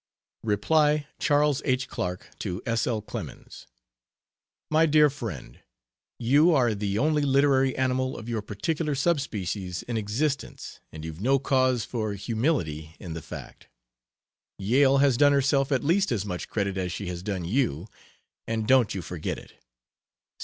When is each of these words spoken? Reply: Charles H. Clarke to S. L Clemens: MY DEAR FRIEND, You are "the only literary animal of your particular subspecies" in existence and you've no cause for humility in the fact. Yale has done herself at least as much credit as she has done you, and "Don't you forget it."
Reply: 0.41 1.05
Charles 1.19 1.61
H. 1.63 1.87
Clarke 1.87 2.31
to 2.39 2.59
S. 2.65 2.87
L 2.87 3.03
Clemens: 3.03 3.67
MY 4.71 4.87
DEAR 4.87 5.11
FRIEND, 5.11 5.59
You 6.17 6.55
are 6.55 6.73
"the 6.73 6.97
only 6.97 7.21
literary 7.21 7.77
animal 7.77 8.17
of 8.17 8.27
your 8.27 8.41
particular 8.41 8.95
subspecies" 8.95 9.83
in 9.83 9.97
existence 9.97 10.79
and 10.91 11.05
you've 11.05 11.21
no 11.21 11.37
cause 11.37 11.85
for 11.85 12.15
humility 12.15 12.95
in 12.99 13.13
the 13.13 13.21
fact. 13.21 13.67
Yale 14.57 14.97
has 14.97 15.17
done 15.17 15.33
herself 15.33 15.71
at 15.71 15.83
least 15.83 16.11
as 16.11 16.25
much 16.25 16.49
credit 16.49 16.79
as 16.79 16.91
she 16.91 17.05
has 17.05 17.21
done 17.21 17.45
you, 17.45 17.87
and 18.47 18.67
"Don't 18.67 18.95
you 18.95 19.03
forget 19.03 19.37
it." 19.37 19.53